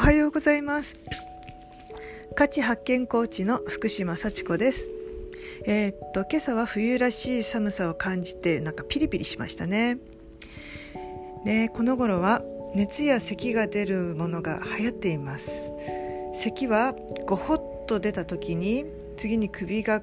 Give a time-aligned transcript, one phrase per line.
[0.00, 0.96] はようございます。
[2.34, 4.90] 価値発見コーチの福島幸子です。
[5.66, 9.98] えー、っと今朝は冬らしい寒さを感じてなんかピリピリしましたね。
[11.44, 12.42] ねこの頃は
[12.74, 15.70] 熱や咳が出るものが流行っています。
[16.32, 16.94] 咳は
[17.26, 18.86] ごほっと出た時に
[19.18, 20.02] 次に首が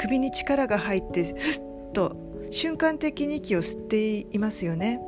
[0.00, 2.16] 首に力が入ってふっと
[2.50, 5.00] 瞬間的に息を吸っていますよね。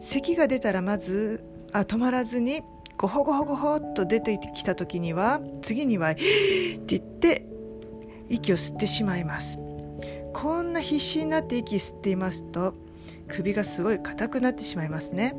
[0.00, 2.62] 咳が出たらまずあ止まらずに
[2.96, 6.24] ゴホゴホゴホっと出てきた時には次には「って
[6.86, 7.46] 言って
[8.28, 9.58] 息を吸ってしまいます。
[10.32, 12.74] こんな必死になって息吸っていますと
[13.28, 15.34] 首がすごい硬くなってしまいますね。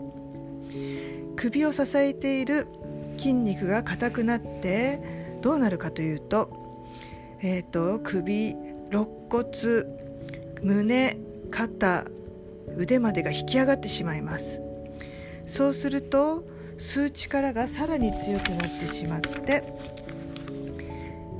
[1.36, 2.68] 首を支えている
[3.18, 6.49] 筋肉が硬くなってどうなるかというと,、
[7.41, 8.55] えーと、首
[8.90, 9.46] 肋骨
[10.62, 11.18] 胸
[11.52, 12.05] 肩
[12.77, 14.62] 腕までが引き上がってしまいます。
[15.48, 16.44] そうすると
[16.77, 19.63] 吸う力がさらに強くなってしまって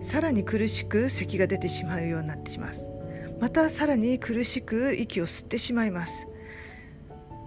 [0.02, 2.88] さらに苦しく咳が出てしまうようになってしまいます。
[3.40, 6.28] またさらに苦しく息を吸ってしまいます。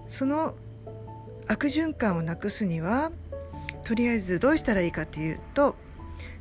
[0.09, 0.55] その
[1.47, 3.11] 悪循環をなくすには
[3.85, 5.77] とりあえずどうしたらいいかというと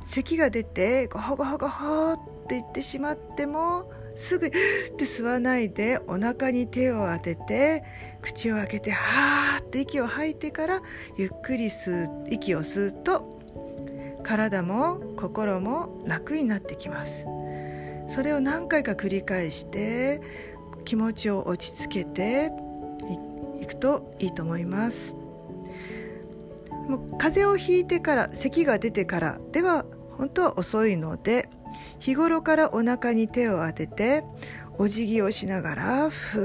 [0.04, 4.58] 咳が出てゴホゴホゴホって言ってしまってもすぐって
[5.04, 7.84] 吸わないでお腹に手を当てて
[8.20, 10.82] 口を開けてはーって息を吐いてから
[11.16, 13.38] ゆっくり吸う息を吸うと
[14.24, 17.24] 体も心も楽になってきます。
[18.10, 20.20] それを何回か繰り返して
[20.84, 22.50] 気持ちを落ち着けて
[23.60, 25.14] いくといいと思います。
[26.88, 29.84] もう風邪をひいてから咳が出てからでは
[30.16, 31.48] 本当は遅いので
[31.98, 34.24] 日頃からお腹に手を当てて
[34.78, 36.38] お辞儀をしながらふ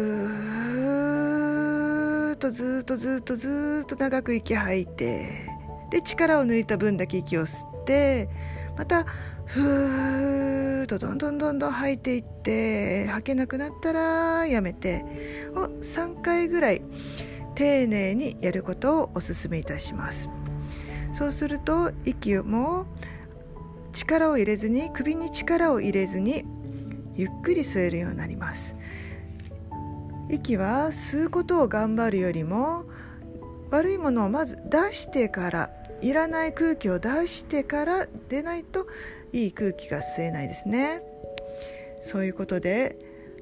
[2.31, 5.47] ーっとずっとずっとずっと長く息吐いて
[5.91, 8.27] で力を抜いた分だけ息を吸って
[8.75, 9.05] また
[9.45, 15.05] ふーっとどんどんどんどん吐いていって吐けなくなったらやめて
[15.55, 16.81] を3回ぐらい
[17.53, 20.27] 丁寧にやることをお勧めいたします。
[21.13, 22.87] そうすると息も
[23.93, 26.43] 力を入れずに首に力を入れずに
[27.15, 28.75] ゆっくり吸えるようになります。
[30.29, 32.85] 息は吸うことを頑張るよりも
[33.69, 35.69] 悪いものをまず出してから
[36.01, 38.87] いらない空気を出してから出ないと
[39.31, 41.01] いい空気が吸えないですね。
[42.03, 42.97] そういうことで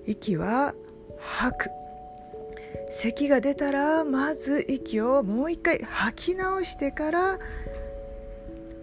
[0.06, 0.74] 息は
[1.20, 1.70] 吐く。
[2.90, 7.40] 咳が出たらまず息をもう一回吐き直してから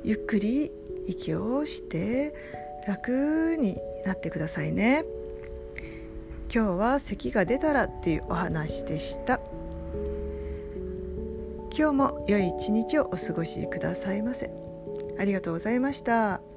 [0.02, 0.72] ゆっくり
[1.06, 2.34] 息をして
[2.86, 5.04] 楽になってくださいね。
[6.52, 9.40] 今日は咳が出たらっていうお話でした。
[11.76, 14.50] 今日も良い一日をお過ごしくださいませ。
[15.18, 16.47] ありがとうございました。